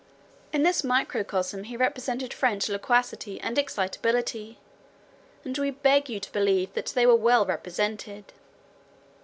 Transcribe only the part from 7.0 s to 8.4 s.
were well represented.